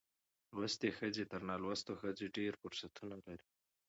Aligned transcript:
لوستې 0.55 0.89
ښځې 0.97 1.23
تر 1.31 1.41
نالوستو 1.49 1.91
ښځو 2.01 2.25
ډېر 2.37 2.53
فرصتونه 2.61 3.15
لري. 3.25 3.47